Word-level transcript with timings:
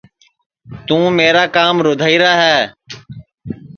توں 0.87 1.05
میرا 1.17 1.45
کام 1.55 1.75
رُدھائرا 1.85 2.31
ہے 2.43 2.59